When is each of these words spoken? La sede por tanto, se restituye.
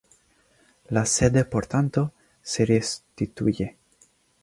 La 0.89 1.05
sede 1.05 1.45
por 1.45 1.67
tanto, 1.67 2.11
se 2.41 2.65
restituye. 2.65 3.77